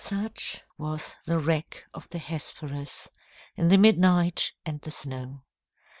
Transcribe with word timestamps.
Such 0.03 0.63
was 0.79 1.15
the 1.27 1.37
wreck 1.37 1.85
of 1.93 2.09
the 2.09 2.17
Hesperus, 2.17 3.11
In 3.55 3.67
the 3.67 3.77
midnight 3.77 4.51
and 4.65 4.81
the 4.81 4.89
snow! 4.89 5.43